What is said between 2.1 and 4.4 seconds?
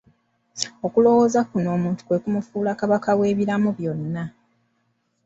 kumufuula kabaka w'ebiramu byonna.